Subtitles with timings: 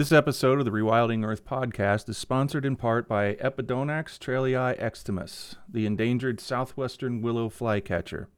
[0.00, 5.56] This episode of the Rewilding Earth podcast is sponsored in part by Empidonax traillii extimus,
[5.68, 8.30] the endangered southwestern willow flycatcher.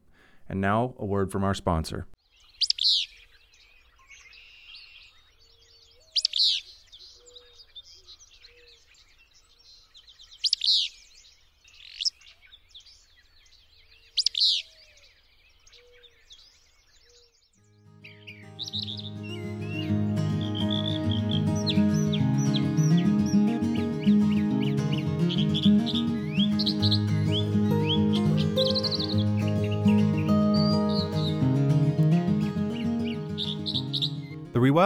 [0.49, 2.09] And now, a word from our sponsor.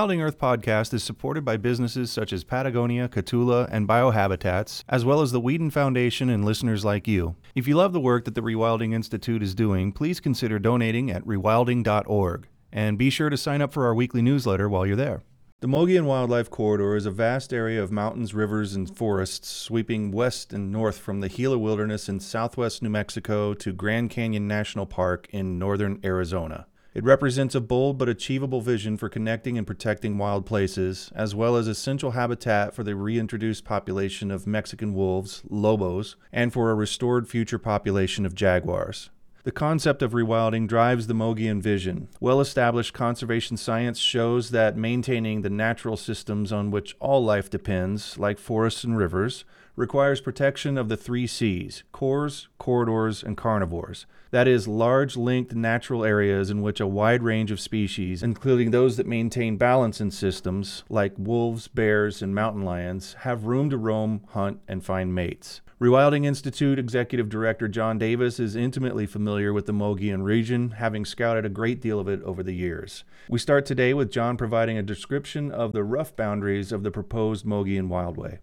[0.06, 5.20] Rewilding Earth podcast is supported by businesses such as Patagonia, Catula, and Biohabitats, as well
[5.20, 7.34] as the Weeden Foundation and listeners like you.
[7.56, 11.26] If you love the work that the Rewilding Institute is doing, please consider donating at
[11.26, 12.46] rewilding.org.
[12.70, 15.24] And be sure to sign up for our weekly newsletter while you're there.
[15.58, 20.52] The Mogollon Wildlife Corridor is a vast area of mountains, rivers, and forests sweeping west
[20.52, 25.26] and north from the Gila Wilderness in southwest New Mexico to Grand Canyon National Park
[25.32, 26.68] in northern Arizona.
[26.96, 31.54] It represents a bold but achievable vision for connecting and protecting wild places, as well
[31.54, 37.28] as essential habitat for the reintroduced population of Mexican wolves, lobos, and for a restored
[37.28, 39.10] future population of jaguars.
[39.42, 42.08] The concept of rewilding drives the Mogollon vision.
[42.18, 48.16] Well established conservation science shows that maintaining the natural systems on which all life depends,
[48.18, 49.44] like forests and rivers,
[49.76, 54.06] requires protection of the three C's cores, corridors, and carnivores.
[54.30, 58.96] That is, large linked natural areas in which a wide range of species, including those
[58.96, 64.22] that maintain balance in systems, like wolves, bears, and mountain lions, have room to roam,
[64.30, 65.60] hunt, and find mates.
[65.78, 71.44] Rewilding Institute Executive Director John Davis is intimately familiar with the Mogollon region, having scouted
[71.44, 73.04] a great deal of it over the years.
[73.28, 77.44] We start today with John providing a description of the rough boundaries of the proposed
[77.44, 78.38] Mogollon Wildway.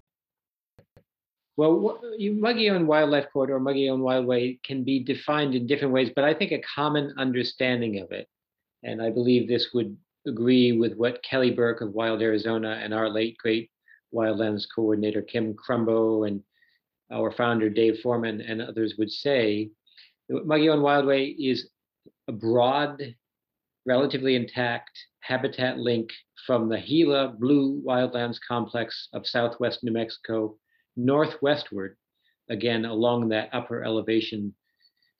[1.56, 6.52] Well, Mogollon Wildlife Corridor, Mogollon Wildway can be defined in different ways, but I think
[6.52, 8.28] a common understanding of it,
[8.82, 9.96] and I believe this would
[10.26, 13.70] agree with what Kelly Burke of Wild Arizona and our late great
[14.14, 16.42] wildlands coordinator Kim Crumbo and
[17.12, 19.70] our founder Dave Foreman and others would say,
[20.32, 21.70] Mogollon Wildway is
[22.28, 23.16] a broad,
[23.86, 26.10] relatively intact habitat link
[26.48, 30.58] from the Gila Blue Wildlands Complex of southwest New Mexico
[30.96, 31.96] northwestward,
[32.50, 34.54] again along that upper elevation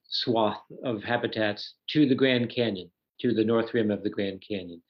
[0.08, 2.90] swath of habitats to the Grand Canyon,
[3.20, 4.82] to the north rim of the Grand Canyon.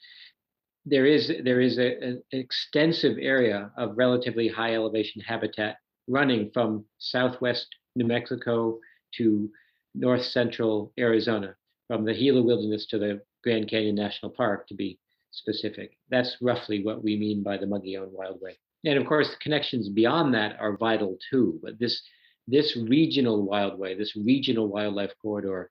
[0.86, 6.84] There is there is a, an extensive area of relatively high elevation habitat running from
[6.98, 7.66] southwest
[7.96, 8.78] New Mexico
[9.16, 9.50] to
[9.94, 11.56] north central Arizona,
[11.88, 14.98] from the Gila Wilderness to the Grand Canyon National Park, to be
[15.30, 15.96] specific.
[16.10, 20.34] That's roughly what we mean by the Mogollon Wildway and of course, the connections beyond
[20.34, 21.58] that are vital too.
[21.62, 22.02] But this
[22.46, 25.70] this regional wildway, this regional wildlife corridor,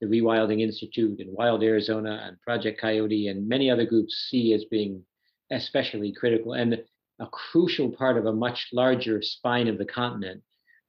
[0.00, 4.64] the Rewilding Institute and Wild Arizona and Project Coyote and many other groups see as
[4.66, 5.04] being
[5.50, 6.82] especially critical and
[7.18, 10.42] a crucial part of a much larger spine of the continent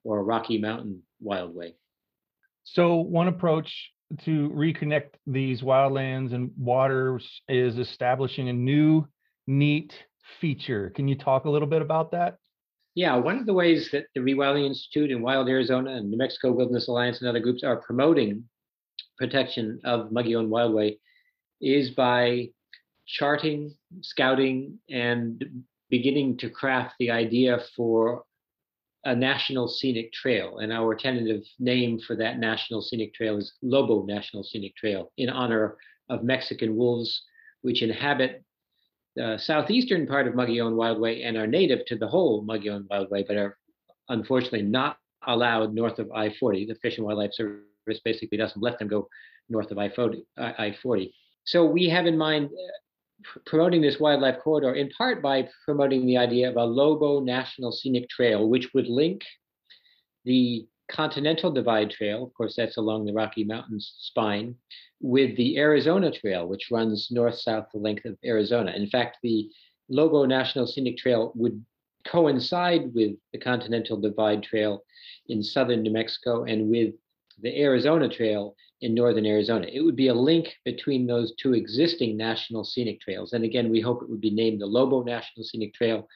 [0.04, 1.74] or Rocky Mountain wildway.
[2.64, 3.92] So one approach
[4.26, 9.08] to reconnect these wildlands and waters is establishing a new,
[9.48, 9.94] neat
[10.40, 10.92] feature.
[10.96, 12.38] Can you talk a little bit about that?
[12.96, 16.52] Yeah, one of the ways that the Rewilding Institute and Wild Arizona and New Mexico
[16.52, 18.44] Wilderness Alliance and other groups are promoting
[19.18, 20.98] protection of Mogollon Wildway
[21.62, 22.50] is by
[23.08, 25.44] charting, scouting, and
[25.90, 28.24] beginning to craft the idea for
[29.06, 30.60] a national scenic trail.
[30.60, 35.30] And our tentative name for that national scenic trail is Lobo National Scenic Trail in
[35.30, 35.78] honor
[36.10, 37.24] of Mexican wolves,
[37.62, 38.44] which inhabit
[39.16, 43.38] the southeastern part of Mogollon Wildway and are native to the whole Mogollon Wildway, but
[43.38, 43.58] are
[44.10, 44.98] unfortunately not
[45.28, 46.68] allowed north of I-40.
[46.68, 49.08] The Fish and Wildlife Service basically doesn't let them go
[49.50, 51.12] north of I-40.
[51.46, 56.18] So we have in mind uh, promoting this wildlife corridor in part by promoting the
[56.18, 59.22] idea of a Lobo National Scenic Trail, which would link
[60.26, 64.56] the Continental Divide Trail, of course, that's along the Rocky Mountains spine,
[65.00, 68.72] with the Arizona Trail, which runs north south the length of Arizona.
[68.72, 69.50] In fact, the
[69.90, 71.64] Lobo National Scenic Trail would
[72.06, 74.84] coincide with the Continental Divide Trail
[75.28, 76.94] in southern New Mexico and with
[77.42, 79.68] the Arizona Trail in northern Arizona.
[79.72, 83.34] It would be a link between those two existing national scenic trails.
[83.34, 86.08] And again, we hope it would be named the Lobo National Scenic Trail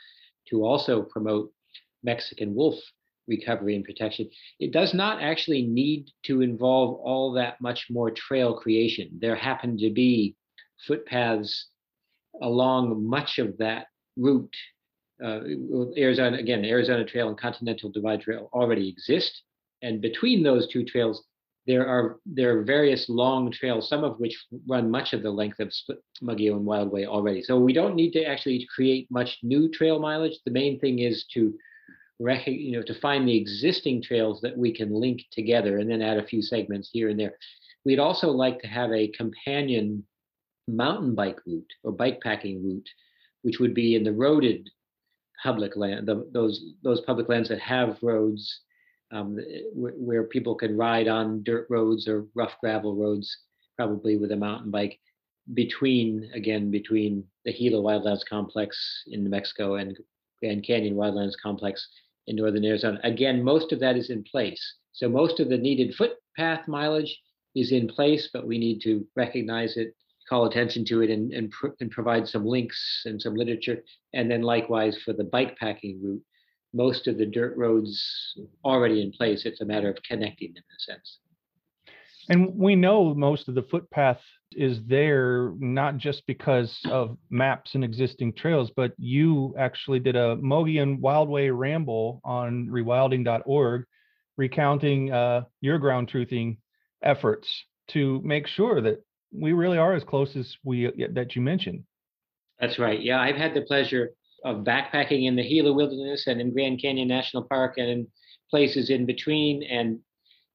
[0.50, 1.52] to also promote
[2.04, 2.75] Mexican wolf
[3.27, 4.29] recovery and protection.
[4.59, 9.09] It does not actually need to involve all that much more trail creation.
[9.19, 10.35] There happen to be
[10.88, 11.68] footpaths
[12.41, 14.56] along much of that route
[15.24, 15.39] uh,
[15.97, 19.41] Arizona again, Arizona Trail and Continental Divide Trail already exist,
[19.81, 21.24] and between those two trails,
[21.65, 25.59] there are there are various long trails, some of which run much of the length
[25.59, 27.41] of Split and Wildway already.
[27.41, 30.39] So we don't need to actually create much new trail mileage.
[30.45, 31.53] The main thing is to
[32.19, 36.18] you know to find the existing trails that we can link together, and then add
[36.18, 37.38] a few segments here and there.
[37.86, 40.04] We'd also like to have a companion
[40.68, 42.90] mountain bike route or bike packing route,
[43.44, 44.68] which would be in the roaded
[45.42, 48.62] public land, the, those those public lands that have roads
[49.12, 49.38] um,
[49.74, 53.38] where people can ride on dirt roads or rough gravel roads,
[53.78, 55.00] probably with a mountain bike,
[55.54, 59.98] between again between the Gila Wildlands Complex in New Mexico and
[60.40, 61.88] Grand Canyon Wildlands Complex
[62.27, 63.00] in northern Arizona.
[63.03, 64.75] Again, most of that is in place.
[64.91, 67.19] So most of the needed footpath mileage
[67.56, 69.95] is in place, but we need to recognize it,
[70.29, 73.83] call attention to it, and and, pr- and provide some links and some literature.
[74.13, 76.24] And then likewise for the bike packing route,
[76.74, 79.45] most of the dirt roads already in place.
[79.45, 81.19] It's a matter of connecting them in a sense.
[82.29, 84.21] And we know most of the footpath
[84.52, 90.36] is there not just because of maps and existing trails, but you actually did a
[90.38, 93.86] Mogollon Wildway ramble on rewilding.org,
[94.38, 96.58] recounting uh, your ground truthing
[97.04, 97.48] efforts
[97.90, 101.84] to make sure that we really are as close as we that you mentioned.
[102.60, 103.02] That's right.
[103.02, 104.12] Yeah, I've had the pleasure
[104.44, 108.08] of backpacking in the Gila Wilderness and in Grand Canyon National Park and in
[108.50, 109.64] places in between.
[109.64, 110.00] And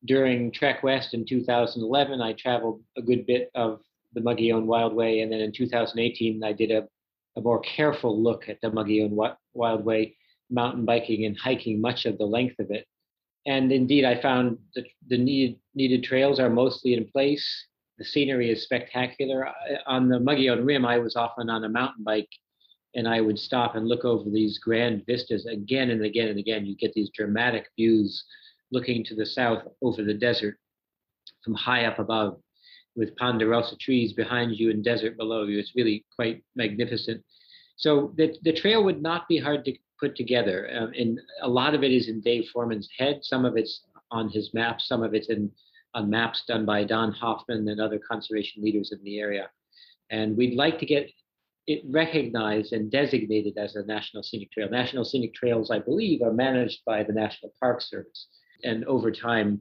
[0.05, 3.81] during Trek West in 2011, I traveled a good bit of
[4.15, 5.23] the Mogollon Wildway.
[5.23, 6.89] And then in 2018, I did a,
[7.37, 9.17] a more careful look at the Mogollon
[9.57, 10.15] Wildway,
[10.51, 12.87] mountain biking and hiking much of the length of it.
[13.47, 17.67] And indeed, I found that the needed, needed trails are mostly in place.
[17.99, 19.49] The scenery is spectacular.
[19.87, 22.29] On the Mogollon Rim, I was often on a mountain bike
[22.95, 26.67] and I would stop and look over these grand vistas again and again and again.
[26.67, 28.25] You get these dramatic views
[28.73, 30.59] looking to the south over the desert
[31.45, 32.41] from high up above
[32.97, 35.59] with ponderosa trees behind you and desert below you.
[35.59, 37.23] It's really quite magnificent.
[37.77, 40.69] So the, the trail would not be hard to put together.
[40.77, 43.21] Um, and a lot of it is in Dave Foreman's head.
[43.23, 44.89] Some of it's on his maps.
[44.89, 45.51] Some of it's in
[45.95, 49.51] on maps done by Don Hoffman and other conservation leaders in the area.
[50.11, 51.11] And we'd like to get
[51.67, 54.69] it recognized and designated as a national scenic trail.
[54.69, 58.27] National scenic trails, I believe, are managed by the National Park Service,
[58.65, 59.61] and over time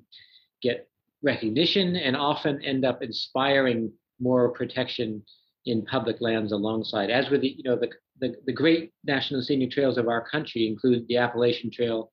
[0.61, 0.89] get
[1.23, 5.23] recognition and often end up inspiring more protection
[5.65, 7.09] in public lands alongside.
[7.09, 7.89] As with the, you know, the,
[8.19, 12.11] the, the great national scenic trails of our country include the Appalachian Trail,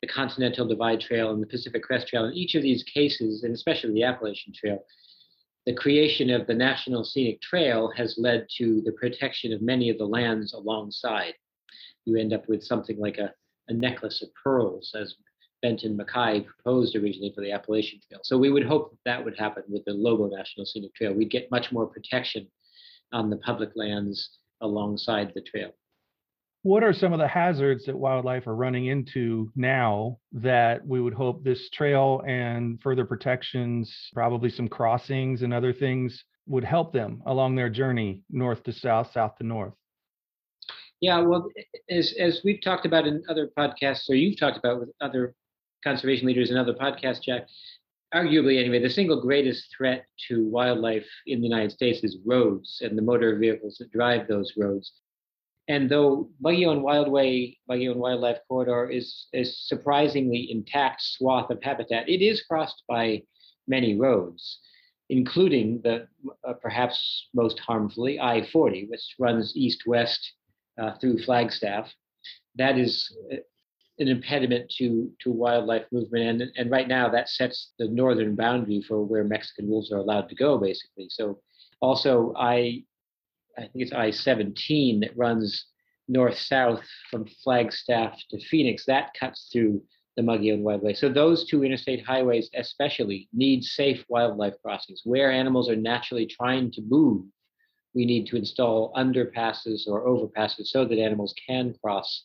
[0.00, 2.26] the Continental Divide Trail, and the Pacific Crest Trail.
[2.26, 4.84] In each of these cases, and especially the Appalachian Trail,
[5.66, 9.98] the creation of the National Scenic Trail has led to the protection of many of
[9.98, 11.34] the lands alongside.
[12.06, 13.34] You end up with something like a,
[13.68, 15.14] a necklace of pearls, as
[15.62, 18.20] Benton MacKaye proposed originally for the Appalachian Trail.
[18.22, 21.12] So we would hope that, that would happen with the Lobo National Scenic Trail.
[21.12, 22.46] We'd get much more protection
[23.12, 25.72] on the public lands alongside the trail
[26.62, 31.14] what are some of the hazards that wildlife are running into now that we would
[31.14, 37.22] hope this trail and further protections, probably some crossings and other things would help them
[37.26, 39.74] along their journey north to south, south to north?
[41.00, 41.48] Yeah, well,
[41.88, 45.34] as as we've talked about in other podcasts, or you've talked about with other
[45.84, 47.46] conservation leaders and other podcasts, Jack,
[48.14, 52.96] arguably anyway, the single greatest threat to wildlife in the United States is roads and
[52.96, 54.92] the motor vehicles that drive those roads.
[55.68, 62.08] And though Buggy Mogollon Wildway, Mogollon Wildlife Corridor is a surprisingly intact swath of habitat,
[62.08, 63.22] it is crossed by
[63.66, 64.60] many roads,
[65.10, 66.08] including the
[66.46, 70.32] uh, perhaps most harmfully I-40, which runs east-west
[70.80, 71.92] uh, through Flagstaff.
[72.56, 73.36] That is uh,
[73.98, 76.42] an impediment to, to wildlife movement.
[76.42, 80.28] And, and right now that sets the northern boundary for where Mexican wolves are allowed
[80.28, 81.08] to go, basically.
[81.08, 81.40] So
[81.80, 82.84] also I
[83.56, 85.66] I think it's I-17 that runs
[86.06, 88.84] north-south from Flagstaff to Phoenix.
[88.86, 89.82] That cuts through
[90.16, 90.96] the Mogollon Wildway.
[90.96, 95.02] So those two interstate highways especially need safe wildlife crossings.
[95.04, 97.24] Where animals are naturally trying to move,
[97.94, 102.24] we need to install underpasses or overpasses so that animals can cross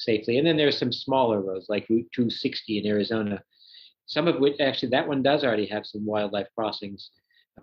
[0.00, 0.38] safely.
[0.38, 3.42] And then there's some smaller roads like Route 260 in Arizona,
[4.06, 7.10] some of which actually that one does already have some wildlife crossings,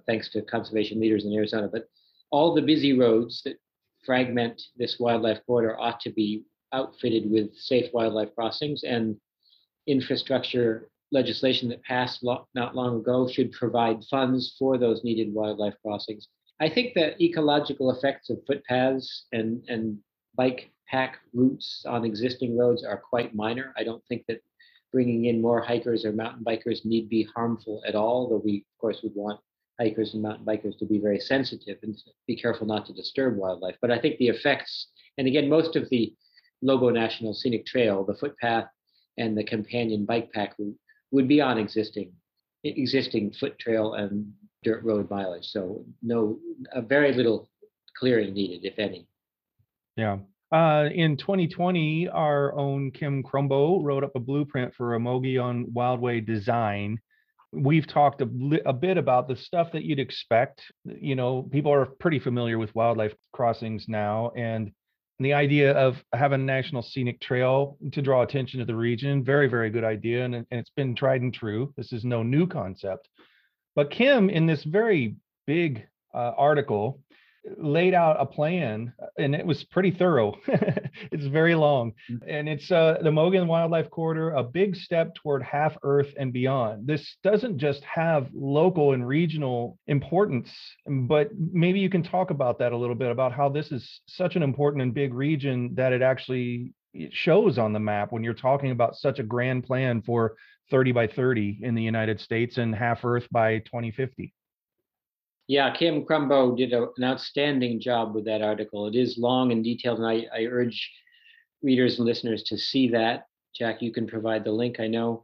[0.06, 1.70] thanks to conservation leaders in Arizona.
[1.72, 1.86] But
[2.32, 3.58] all the busy roads that
[4.06, 9.18] fragment this wildlife corridor ought to be outfitted with safe wildlife crossings and
[9.88, 15.76] infrastructure legislation that passed lo- not long ago should provide funds for those needed wildlife
[15.82, 16.28] crossings.
[16.60, 20.00] I think the ecological effects of footpaths and, and
[20.36, 23.74] bike pack routes on existing roads are quite minor.
[23.78, 24.42] I don't think that
[24.92, 28.82] bringing in more hikers or mountain bikers need be harmful at all, though we, of
[28.82, 29.40] course, would want
[29.80, 33.76] hikers and mountain bikers to be very sensitive and be careful not to disturb wildlife.
[33.82, 36.14] But I think the effects, and again, most of the
[36.62, 38.66] Lobo National Scenic Trail, the footpath
[39.18, 40.78] and the companion bike pack route
[41.12, 42.12] would be on existing
[42.64, 45.46] existing foot trail and dirt road mileage.
[45.46, 46.40] So no,
[46.88, 47.50] very little
[47.98, 49.08] clearing needed, if any.
[49.96, 50.18] Yeah.
[50.52, 56.26] Uh, in 2020, our own Kim Crumbo wrote up a blueprint for a Mogollon Wildway
[56.26, 57.00] design.
[57.52, 58.30] We've talked a,
[58.66, 60.62] a, bit about the stuff that you'd expect.
[60.86, 64.72] You know, people are pretty familiar with wildlife crossings now, and
[65.20, 69.48] the idea of having a national scenic trail to draw attention to the region, very,
[69.48, 70.24] very good idea.
[70.24, 71.74] And, and it's been tried and true.
[71.76, 73.10] This is no new concept.
[73.76, 77.02] But Kim, in this very big uh, article,
[77.58, 80.36] laid out a plan and it was pretty thorough.
[81.12, 81.94] It's very long.
[82.10, 82.20] Mm.
[82.28, 86.88] and it's uh, the Mogollon wildlife corridor a big step toward half earth and beyond.
[86.88, 90.52] This doesn't just have local and regional importance
[90.88, 94.36] but maybe you can talk about that a little bit about how this is such
[94.36, 98.34] an important and big region that it actually it shows on the map when you're
[98.34, 100.36] talking about such a grand plan for
[100.72, 104.34] 30 by 30 in the united states and half earth by 2050
[105.48, 108.88] yeah, Kim Crumbo did a, an outstanding job with that article.
[108.88, 110.92] It is long and detailed, and I, I urge
[111.64, 113.28] readers and listeners to see that.
[113.56, 114.80] Jack, you can provide the link.
[114.80, 115.24] I know.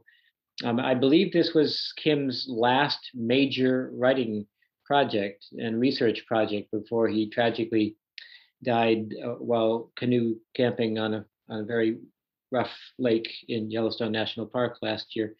[0.64, 4.46] Um, I believe this was Kim's last major writing
[4.86, 7.96] project and research project before he tragically
[8.62, 11.98] died uh, while canoe camping on a, on a very
[12.50, 15.34] rough lake in Yellowstone National Park last year.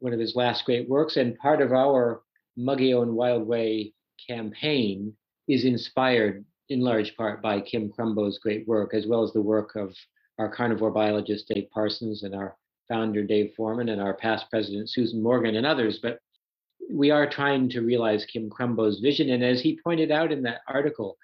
[0.00, 2.22] One of his last great works, and part of our
[2.58, 3.92] Mogollon Wildway
[4.26, 5.14] campaign
[5.46, 9.76] is inspired in large part by Kim Crumbo's great work, as well as the work
[9.76, 9.94] of
[10.38, 12.56] our carnivore biologist Dave Parsons and our
[12.88, 16.00] founder Dave Foreman and our past president Susan Morgan and others.
[16.02, 16.18] But
[16.90, 19.30] we are trying to realize Kim Crumbo's vision.
[19.30, 21.16] And as he pointed out in that article,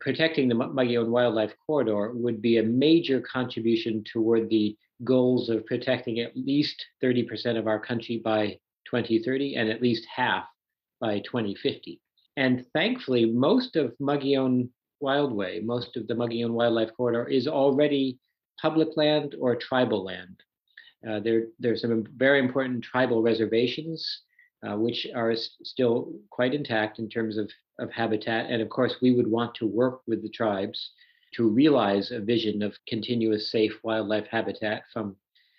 [0.00, 6.20] protecting the Mogollon Wildlife Corridor would be a major contribution toward the goals of protecting
[6.20, 10.44] at least 30% of our country by 2030 and at least half
[11.00, 12.00] by 2050.
[12.36, 14.70] And thankfully, most of Mogollon
[15.02, 18.18] Wildway, most of the Mogollon Wildlife Corridor is already
[18.60, 20.42] public land or tribal land.
[21.08, 24.22] Uh, there, there's some very important tribal reservations,
[24.66, 28.48] uh, which are s- still quite intact in terms of, of habitat.
[28.48, 30.92] And of course, we would want to work with the tribes
[31.34, 35.16] to realize a vision of continuous safe wildlife habitat from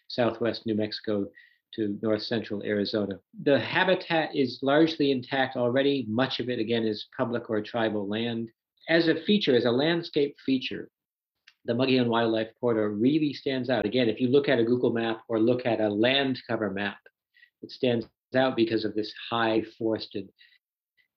[0.08, 1.28] southwest New Mexico
[1.76, 3.20] to north central Arizona.
[3.44, 6.06] The habitat is largely intact already.
[6.08, 8.50] Much of it, again, is public or tribal land.
[8.90, 10.90] As a feature, as a landscape feature,
[11.66, 13.86] the Mogollon Wildlife Corridor really stands out.
[13.86, 16.98] Again, if you look at a Google map or look at a land cover map,
[17.62, 20.30] it stands out because of this high forested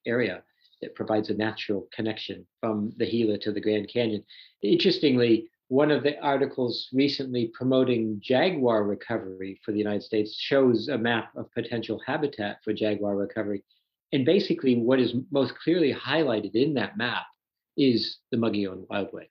[0.07, 0.43] area
[0.83, 4.23] that provides a natural connection from the Gila to the Grand Canyon.
[4.63, 10.99] Interestingly, one of the articles recently promoting jaguar recovery for the United States shows a
[10.99, 13.65] map of potential habitat for jaguar recovery.
[14.13, 17.25] And basically, what is most clearly highlighted in that map
[17.77, 19.29] is the Mogollon Wildway.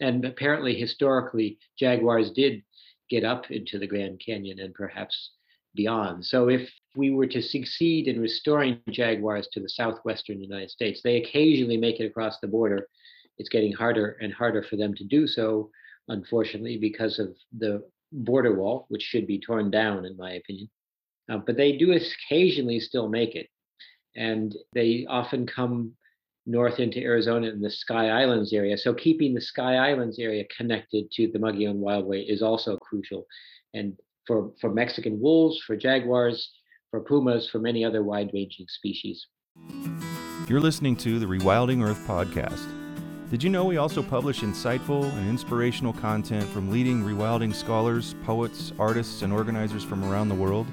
[0.00, 2.62] And apparently, historically, jaguars did
[3.08, 5.30] get up into the Grand Canyon and perhaps
[5.76, 6.24] beyond.
[6.24, 11.22] So, if we were to succeed in restoring jaguars to the southwestern United States, they
[11.22, 12.88] occasionally make it across the border
[13.38, 15.70] it's getting harder and harder for them to do so,
[16.08, 20.68] unfortunately, because of the border wall, which should be torn down, in my opinion.
[21.30, 23.48] Uh, but they do occasionally still make it.
[24.14, 25.92] And they often come
[26.46, 28.78] north into Arizona in the Sky Islands area.
[28.78, 33.26] So keeping the Sky Islands area connected to the Mogollon Wildway is also crucial.
[33.74, 33.94] And
[34.26, 36.50] for, for Mexican wolves, for jaguars,
[36.90, 39.26] for pumas, for many other wide ranging species.
[40.48, 42.85] You're listening to the Rewilding Earth podcast.
[43.28, 48.72] Did you know we also publish insightful and inspirational content from leading rewilding scholars, poets,
[48.78, 50.68] artists, and organizers from around the world?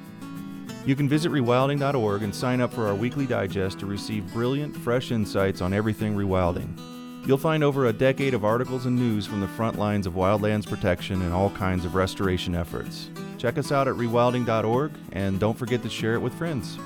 [0.85, 5.11] You can visit rewilding.org and sign up for our weekly digest to receive brilliant, fresh
[5.11, 6.79] insights on everything rewilding.
[7.25, 10.69] You'll find over a decade of articles and news from the front lines of wildlands
[10.69, 13.09] protection and all kinds of restoration efforts.
[13.39, 16.77] Check us out at rewilding.org and don't forget to share it with friends.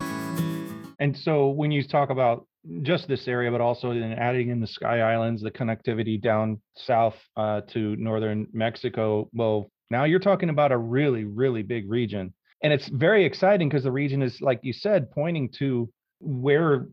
[1.00, 2.47] And so when you talk about
[2.82, 7.16] just this area, but also in adding in the Sky Islands, the connectivity down south
[7.36, 9.30] uh, to northern Mexico.
[9.34, 12.34] Well, now you're talking about a really, really big region.
[12.64, 16.88] And it's very exciting because the region is, like you said, pointing to where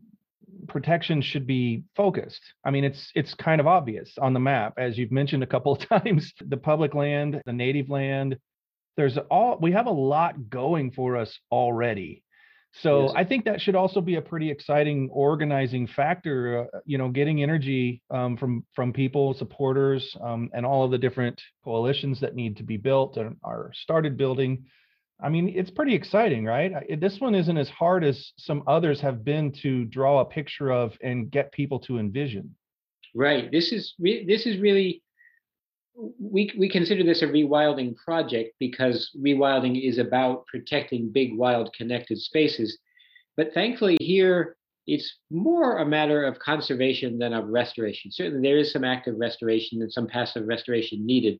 [0.67, 2.41] protection should be focused.
[2.63, 5.73] I mean, it's it's kind of obvious on the map, as you've mentioned a couple
[5.75, 6.33] of times.
[6.47, 8.37] The public land, the native land,
[8.97, 12.23] there's all we have a lot going for us already.
[12.81, 13.13] So Yes.
[13.15, 16.67] I think that should also be a pretty exciting organizing factor.
[16.73, 20.97] Uh, you know, getting energy um, from from people, supporters, um, and all of the
[20.97, 24.65] different coalitions that need to be built and are started building.
[25.23, 26.73] I mean, it's pretty exciting, right?
[26.73, 30.71] I- This one isn't as hard as some others have been to draw a picture
[30.73, 32.53] of and get people to envision.
[33.15, 33.49] Right.
[33.49, 35.01] This is re- this is really
[36.19, 42.19] we we consider this a rewilding project because rewilding is about protecting big wild connected
[42.19, 42.77] spaces.
[43.37, 48.11] But thankfully here it's more a matter of conservation than of restoration.
[48.11, 51.39] Certainly there is some active restoration and some passive restoration needed.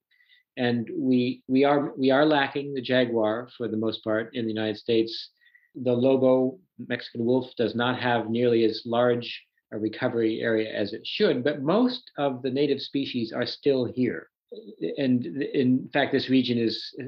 [0.58, 4.54] And we we are we are lacking the jaguar for the most part in the
[4.54, 5.30] United States.
[5.76, 9.44] The lobo Mexican wolf does not have nearly as large
[9.74, 14.30] a recovery area as it should, but most of the native species are still here.
[14.98, 17.06] And in fact, this region is uh,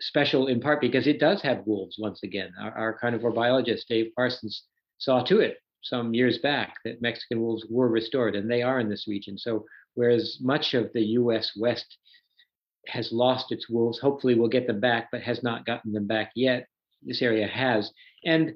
[0.00, 2.52] special in part because it does have wolves once again.
[2.60, 4.64] Our, our carnivore biologist, Dave Parsons,
[4.98, 8.88] saw to it some years back that Mexican wolves were restored, and they are in
[8.88, 9.38] this region.
[9.38, 9.64] So,
[9.94, 11.98] whereas much of the US West
[12.88, 16.32] has lost its wolves, hopefully we'll get them back, but has not gotten them back
[16.34, 16.66] yet.
[17.02, 17.92] This area has.
[18.24, 18.54] And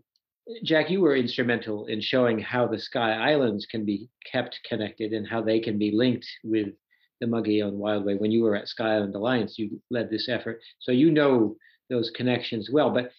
[0.64, 5.28] Jack, you were instrumental in showing how the Sky Islands can be kept connected and
[5.28, 6.68] how they can be linked with
[7.20, 8.18] the Mogollon Wildway.
[8.18, 11.56] When you were at Sky Island Alliance, you led this effort, so you know
[11.88, 12.90] those connections well.
[12.90, 13.12] But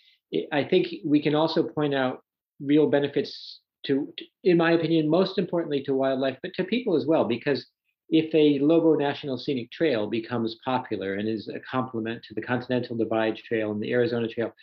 [0.52, 2.24] I- think we can also point out
[2.62, 7.26] real benefits to, in my opinion, most importantly to wildlife, but to people as well,
[7.26, 7.66] because
[8.10, 12.96] if a Lobo National Scenic Trail becomes popular and is a complement to the Continental
[12.98, 14.54] Divide Trail and the Arizona Trail,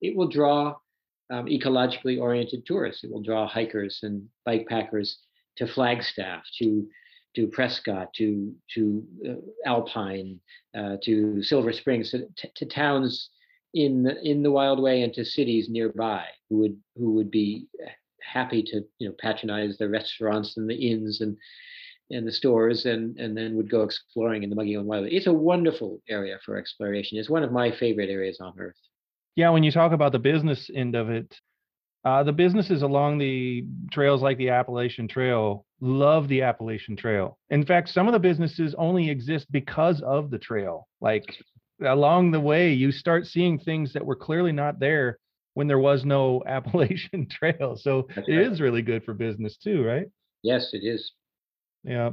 [0.00, 0.74] it will draw
[1.30, 3.04] um, ecologically oriented tourists.
[3.04, 5.18] It will draw hikers and bike packers
[5.56, 6.86] to Flagstaff, to
[7.36, 10.40] to Prescott, to to uh, Alpine,
[10.76, 13.30] uh, to Silver Springs, to, to towns
[13.74, 17.66] in the in the Wildway and to cities nearby who would who would be
[18.22, 21.36] happy to you know patronize the restaurants and the inns and
[22.10, 25.12] and the stores and and then would go exploring in the Mogollon Wildway.
[25.12, 27.18] It's a wonderful area for exploration.
[27.18, 28.76] It's one of my favorite areas on earth.
[29.34, 31.38] Yeah, when you talk about the business end of it,
[32.06, 37.36] uh, the businesses along the trails like the Appalachian Trail love the Appalachian Trail.
[37.50, 40.86] In fact, some of the businesses only exist because of the trail.
[41.00, 41.24] Like
[41.84, 45.18] along the way, you start seeing things that were clearly not there
[45.54, 47.76] when there was no Appalachian Trail.
[47.76, 48.52] So That's it right.
[48.52, 50.06] is really good for business too, right?
[50.44, 51.10] Yes, it is.
[51.84, 52.10] Yeah.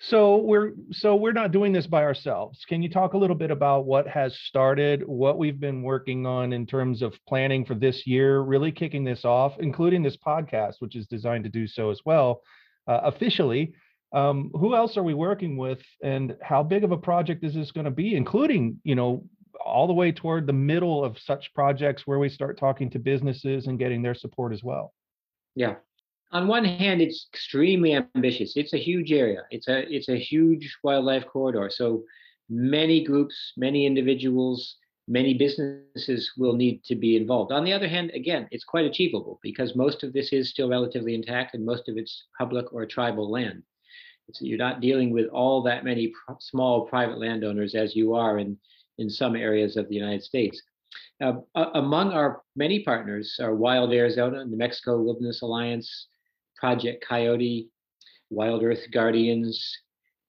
[0.00, 2.64] So we're so we're not doing this by ourselves.
[2.68, 6.52] Can you talk a little bit about what has started, what we've been working on
[6.52, 10.96] in terms of planning for this year, really kicking this off, including this podcast, which
[10.96, 12.42] is designed to do so as well,
[12.88, 13.74] uh, officially.
[14.12, 17.70] Um, who else are we working with, and how big of a project is this
[17.70, 19.24] going to be, including you know
[19.64, 23.66] all the way toward the middle of such projects where we start talking to businesses
[23.66, 24.92] and getting their support as well.
[25.54, 25.76] Yeah.
[26.32, 28.54] On one hand, it's extremely ambitious.
[28.56, 29.42] It's a huge area.
[29.50, 31.68] It's a it's a huge wildlife corridor.
[31.70, 32.04] So
[32.48, 37.52] many groups, many individuals, many businesses will need to be involved.
[37.52, 41.14] On the other hand, again, it's quite achievable because most of this is still relatively
[41.14, 43.62] intact and most of it's public or tribal land.
[44.40, 48.56] You're not dealing with all that many pr- small private landowners as you are in
[48.98, 50.62] in some areas of the United States.
[51.20, 51.34] Uh,
[51.74, 56.08] among our many partners are Wild Arizona, New Mexico Wilderness Alliance,
[56.62, 57.68] Project Coyote,
[58.30, 59.56] Wild Earth Guardians.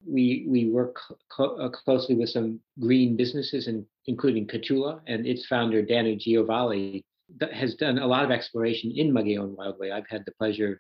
[0.03, 0.95] We we work
[1.35, 7.05] cl- uh, closely with some green businesses, and including Catula and its founder Danny Giovanni
[7.37, 9.91] that has done a lot of exploration in Mogollon Wildway.
[9.91, 10.79] I've had the pleasure of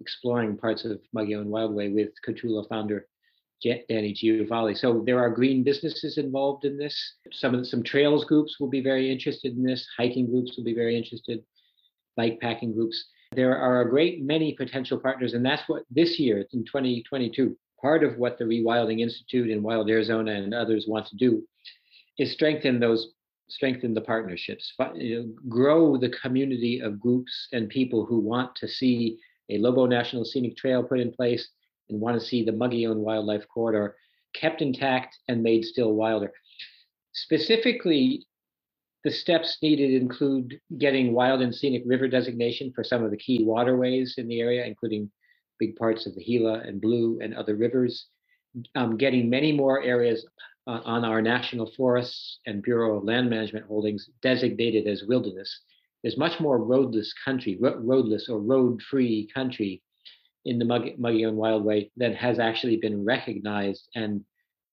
[0.00, 3.08] exploring parts of Mogollon Wildway with Catula founder
[3.62, 4.74] Danny Giovanni.
[4.76, 6.96] So there are green businesses involved in this.
[7.32, 9.84] Some the, some trails groups will be very interested in this.
[9.98, 11.42] Hiking groups will be very interested.
[12.16, 12.98] Bike packing groups.
[13.34, 17.56] There are a great many potential partners, and that's what this year in 2022.
[17.80, 21.42] Part of what the Rewilding Institute in Wild Arizona and others want to do
[22.18, 23.12] is strengthen those
[23.48, 24.72] strengthen the partnerships,
[25.48, 29.18] grow the community of groups and people who want to see
[29.50, 31.50] a Lobo National Scenic Trail put in place
[31.90, 33.94] and want to see the Mogollon Wildlife Corridor
[34.34, 36.32] kept intact and made still wilder.
[37.12, 38.24] Specifically,
[39.04, 43.44] the steps needed include getting wild and scenic river designation for some of the key
[43.44, 45.10] waterways in the area, including
[45.58, 48.06] big parts of the Gila and Blue and other rivers,
[48.74, 50.26] um, getting many more areas
[50.66, 55.60] uh, on our national forests and Bureau of Land Management holdings designated as wilderness.
[56.02, 59.82] There's much more roadless country, ro- roadless or road-free country
[60.44, 64.24] in the Mogollon Wildway that has actually been recognized and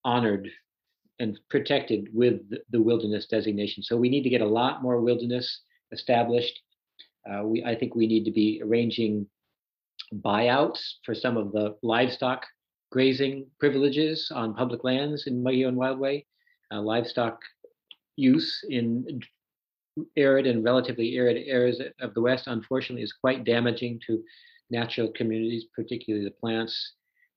[0.03, 0.49] honored
[1.19, 3.83] and protected with the wilderness designation.
[3.83, 6.59] So we need to get a lot more wilderness established.
[7.29, 9.27] Uh, we, I think we need to be arranging
[10.13, 12.45] buyouts for some of the livestock
[12.91, 16.25] grazing privileges on public lands in Mogollon Wildway.
[16.71, 17.39] Uh, livestock
[18.15, 19.21] use in
[20.15, 24.23] arid and relatively arid areas of the West, unfortunately, is quite damaging to
[24.69, 26.93] natural communities, particularly the plants.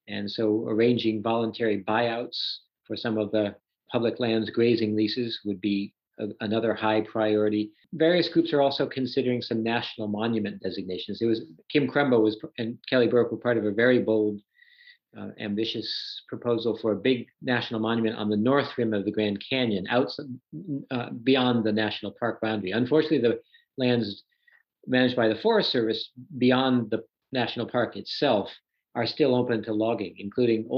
[0.09, 2.39] And so arranging voluntary buyouts
[2.85, 3.55] for some of the
[3.93, 7.71] public lands grazing leases would be a, another high priority.
[7.93, 11.21] Various groups are also considering some national monument designations.
[11.21, 14.41] It was Kim Crumbo was and Kelly Burke were part of a very bold,
[15.19, 19.43] uh, ambitious proposal for a big national monument on the north rim of the Grand
[19.49, 20.27] Canyon, outside
[20.91, 22.71] uh, beyond the national park boundary.
[22.71, 23.41] Unfortunately, the
[23.77, 24.25] lands
[24.87, 28.51] managed by the Forest Service beyond the national park itself
[28.95, 30.69] are still open to logging, including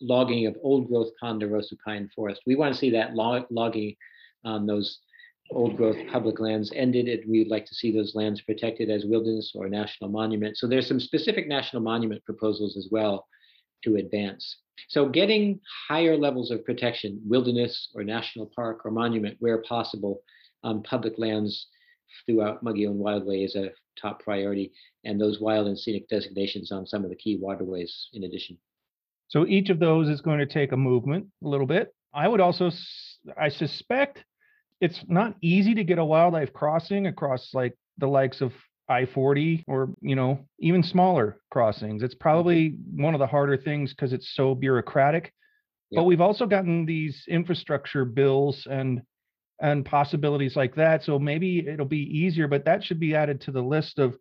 [0.00, 2.42] logging of old growth ponderosa pine forest.
[2.46, 3.96] We want to see that log- logging
[4.44, 4.98] on those
[5.50, 7.08] old growth public lands ended.
[7.08, 10.56] And we'd like to see those lands protected as wilderness or national monument.
[10.56, 13.26] So there's some specific national monument proposals as well
[13.84, 14.58] to advance.
[14.88, 20.22] So getting higher levels of protection, wilderness or national park or monument where possible
[20.62, 21.66] on public lands
[22.26, 23.70] throughout Mogollon Wildway is a
[24.00, 24.72] top priority,
[25.04, 28.58] and those wild and scenic designations on some of the key waterways in addition.
[29.28, 31.94] So each of those is going to take a movement a little bit.
[32.12, 32.70] I would also,
[33.40, 34.24] I suspect
[34.80, 38.52] it's not easy to get a wildlife crossing across like the likes of
[38.88, 42.02] I-40 or, you know, even smaller crossings.
[42.02, 42.20] It's mm-hmm.
[42.20, 45.32] probably one of the harder things because it's so bureaucratic.
[45.94, 49.02] But we've also gotten these infrastructure bills and
[49.62, 51.04] and possibilities like that.
[51.04, 54.16] So maybe it'll be easier, but that should be added to the list of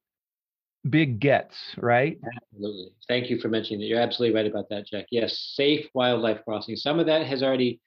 [0.88, 2.19] big gets, right?
[2.54, 2.91] Absolutely.
[3.08, 3.88] Thank you for mentioning that.
[3.88, 5.08] You're absolutely right about that, Jack.
[5.10, 6.75] Yes, safe wildlife crossing.
[6.75, 7.82] Some of that has already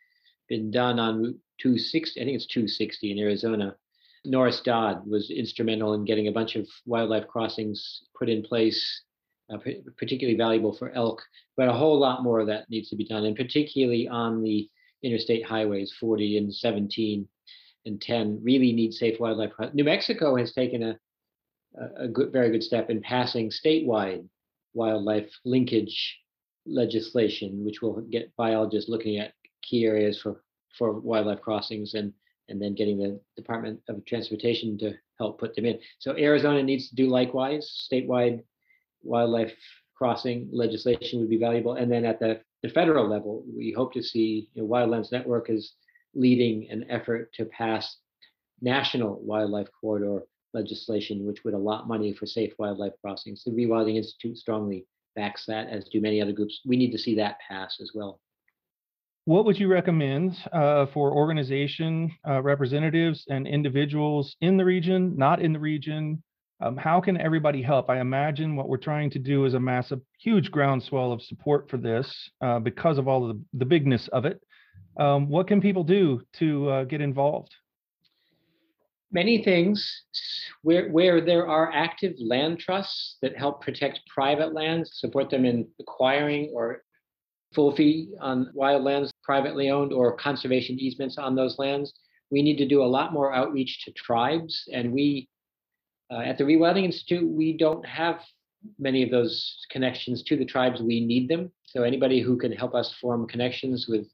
[0.49, 2.21] been done on Route 260.
[2.21, 3.77] I think it's 260 in Arizona.
[4.25, 9.03] Norris Dodd was instrumental in getting a bunch of wildlife crossings put in place,
[9.53, 9.59] uh,
[9.97, 11.23] particularly valuable for elk.
[11.57, 14.69] But a whole lot more of that needs to be done, and particularly on the
[15.05, 17.29] interstate highways 40 and 17
[17.87, 19.53] and 10 really need safe wildlife.
[19.73, 20.99] New Mexico has taken a,
[21.99, 24.27] a good, very good step in passing statewide
[24.73, 26.19] wildlife linkage
[26.67, 30.43] legislation, which will get biologists looking at key areas for,
[30.77, 32.13] for wildlife crossings and,
[32.49, 35.79] and then getting the Department of Transportation to help put them in.
[35.99, 37.89] So Arizona needs to do likewise.
[37.91, 38.43] Statewide
[39.03, 39.53] wildlife
[39.95, 41.75] crossing legislation would be valuable.
[41.75, 45.51] And then at the, the federal level, we hope to see you know, Wildlands Network
[45.51, 45.75] is
[46.15, 47.97] leading an effort to pass
[48.61, 50.23] national wildlife corridor
[50.53, 53.43] legislation, which would allot money for safe wildlife crossings.
[53.45, 56.61] The Rewilding Institute strongly backs that, as do many other groups.
[56.65, 58.21] We need to see that pass as well.
[59.27, 65.41] What would you recommend uh, for organization uh, representatives and individuals in the region, not
[65.41, 66.23] in the region?
[66.61, 67.89] Um, how can everybody help?
[67.89, 71.79] I imagine what we're trying to do is a massive, huge groundswell of support for
[71.79, 74.41] this uh, because of all of the, the bigness of it.
[74.97, 77.55] Um, what can people do to uh, get involved?
[79.11, 80.03] Many things.
[80.63, 85.69] Where, where there are active land trusts that help protect private lands, support them in
[85.81, 86.83] acquiring or
[87.55, 91.93] full fee on wild lands privately owned or conservation easements on those lands.
[92.31, 94.65] We need to do a lot more outreach to tribes.
[94.73, 95.29] And we,
[96.11, 98.21] uh, at the Rewilding Institute, we don't have
[98.79, 100.81] many of those connections to the tribes.
[100.81, 101.53] We need them.
[101.67, 104.07] So anybody who can help us form connections with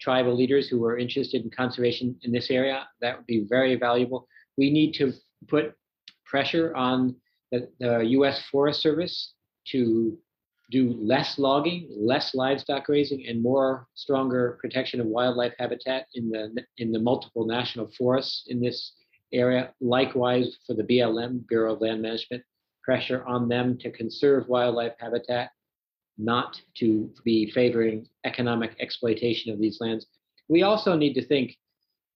[0.00, 2.88] tribal leaders who are interested in conservation in this area.
[3.00, 4.26] That would be very valuable.
[4.56, 5.12] We need to
[5.48, 5.74] put
[6.24, 7.16] pressure on
[7.52, 8.42] the, the U.S.
[8.50, 9.34] Forest Service
[9.68, 10.16] to
[10.70, 16.64] do less logging, less livestock grazing, and more stronger protection of wildlife habitat in the
[16.78, 18.92] in the multiple national forests in this
[19.32, 19.72] area.
[19.80, 22.42] Likewise, for the BLM Bureau of Land Management,
[22.84, 25.50] pressure on them to conserve wildlife habitat
[26.24, 30.06] not to be favoring economic exploitation of these lands.
[30.48, 31.56] We also need to think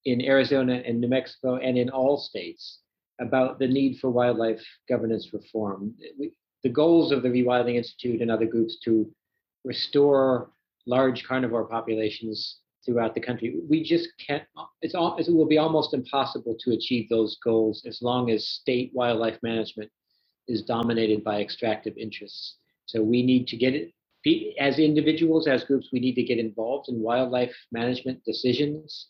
[0.05, 2.81] in Arizona and New Mexico and in all states
[3.21, 5.95] about the need for wildlife governance reform.
[6.19, 9.11] We, the goals of the Rewilding Institute and other groups to
[9.65, 10.51] restore
[10.87, 13.57] large carnivore populations throughout the country.
[13.69, 14.45] We just can't,
[14.83, 18.91] it's all, it will be almost impossible to achieve those goals as long as state
[18.93, 19.91] wildlife management
[20.49, 22.57] is dominated by extractive interests.
[22.87, 23.94] So we need to get it
[24.59, 29.09] as individuals, as groups, we need to get involved in wildlife management decisions.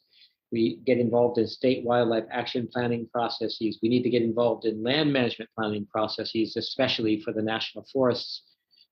[0.50, 3.78] We get involved in state wildlife action planning processes.
[3.82, 8.42] We need to get involved in land management planning processes, especially for the national forests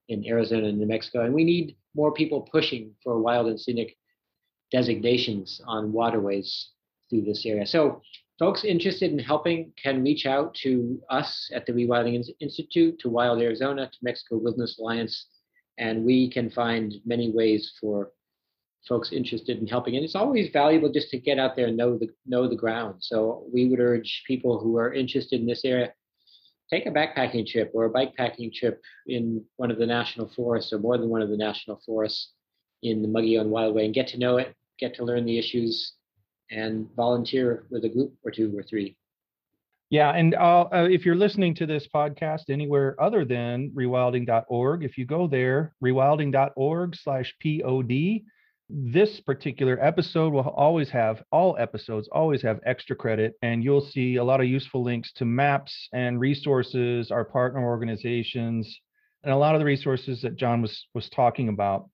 [0.09, 1.25] in Arizona and New Mexico.
[1.25, 3.95] And we need more people pushing for wild and scenic
[4.71, 6.71] designations on waterways
[7.09, 7.65] through this area.
[7.65, 8.01] So
[8.39, 13.41] folks interested in helping can reach out to us at the Rewilding Institute, to Wild
[13.41, 15.27] Arizona, to Mexico Wilderness Alliance,
[15.77, 18.11] and we can find many ways for
[18.87, 19.95] folks interested in helping.
[19.95, 22.95] And it's always valuable just to get out there and know the know the ground.
[22.99, 25.93] So we would urge people who are interested in this area,
[26.69, 30.79] take a backpacking trip or a bikepacking trip in one of the national forests or
[30.79, 32.31] more than one of the national forests
[32.81, 35.93] in the Muggy Mogollon Wildway and get to know it, get to learn the issues,
[36.51, 38.97] and volunteer with a group or two or three.
[39.93, 44.97] Yeah, and uh, uh, if you're listening to this podcast anywhere other than rewilding.org, if
[44.97, 48.21] you go there, rewilding.org slash pod,
[48.71, 54.15] this particular episode will always have, all episodes always have extra credit, and you'll see
[54.15, 58.75] a lot of useful links to maps and resources, our partner organizations,
[59.23, 61.87] and a lot of the resources that John was was talking about.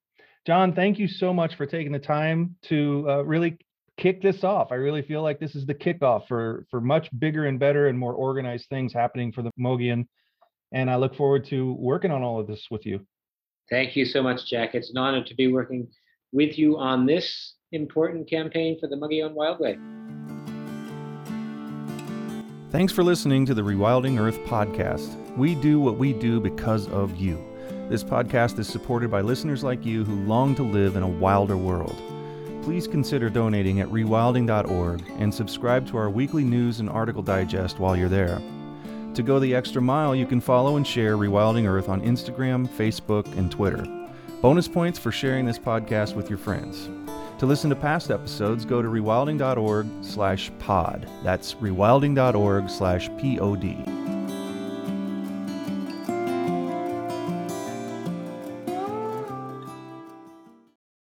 [0.48, 3.58] John, thank you so much for taking the time to uh, really
[4.00, 4.72] kick this off.
[4.72, 8.00] I really feel like this is the kickoff for for much bigger and better and
[8.00, 10.08] more organized things happening for the Mogollon.
[10.72, 13.06] And I look forward to working on all of this with you.
[13.70, 14.74] Thank you so much, Jack.
[14.74, 15.88] It's an honor to be working
[16.32, 19.78] with you on this important campaign for the Mogollon Wildway.
[22.72, 25.16] Thanks for listening to the Rewilding Earth podcast.
[25.36, 27.44] We do what we do because of you.
[27.90, 31.58] This podcast is supported by listeners like you who long to live in a wilder
[31.58, 32.00] world
[32.70, 37.96] please consider donating at rewilding.org and subscribe to our weekly news and article digest while
[37.98, 38.40] you're there.
[39.16, 43.26] To go the extra mile, you can follow and share Rewilding Earth on Instagram, Facebook,
[43.40, 43.84] and Twitter.
[44.44, 46.88] Bonus points for sharing this podcast with your friends.
[47.40, 51.10] To listen to past episodes, go to rewilding.org slash pod.
[51.24, 53.99] That's rewilding.org slash pod.